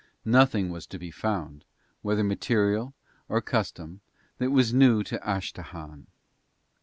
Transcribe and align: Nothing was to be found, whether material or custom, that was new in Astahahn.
Nothing 0.25 0.71
was 0.71 0.87
to 0.87 0.97
be 0.97 1.11
found, 1.11 1.63
whether 2.01 2.23
material 2.23 2.95
or 3.29 3.39
custom, 3.39 4.01
that 4.39 4.49
was 4.49 4.73
new 4.73 5.01
in 5.01 5.05
Astahahn. 5.05 6.07